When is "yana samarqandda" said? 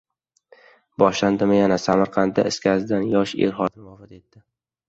1.59-2.47